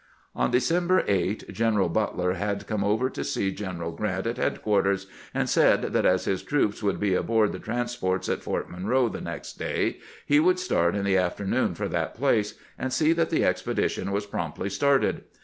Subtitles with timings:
[0.35, 5.47] On December 8 General Butler had come over to see General Grant at headquarters, and
[5.47, 9.59] said that as his troops would be aboard the transports at Fort Monroe the next
[9.59, 14.11] day, he would start in the afternoon for that place, and see that the expedition
[14.11, 15.23] was promptly started.